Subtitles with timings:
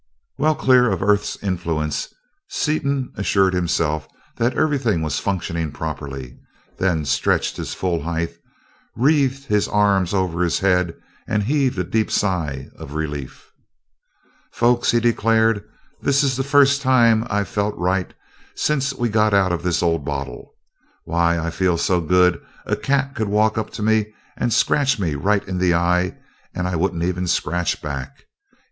[0.39, 2.11] Well clear of the Earth's influence,
[2.49, 6.39] Seaton assured himself that everything was functioning properly,
[6.79, 8.33] then stretched to his full height,
[8.95, 10.95] wreathed his arms over his head,
[11.27, 13.51] and heaved a deep sigh of relief.
[14.51, 15.63] "Folks," he declared,
[16.01, 18.11] "This is the first time I've felt right
[18.55, 20.55] since we got out of this old bottle.
[21.03, 25.13] Why, I feel so good a cat could walk up to me and scratch me
[25.13, 26.17] right in the eye,
[26.55, 28.23] and I wouldn't even scratch back.